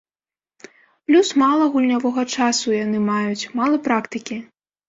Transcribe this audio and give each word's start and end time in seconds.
Плюс 1.09 1.27
мала 1.41 1.67
гульнявога 1.75 2.23
часу 2.39 2.67
яны 2.83 3.03
маюць, 3.13 3.49
мала 3.61 3.77
практыкі. 3.91 4.41